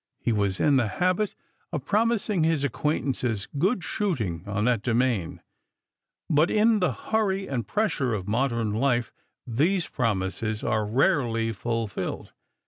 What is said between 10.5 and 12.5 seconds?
are rarely fulfilled.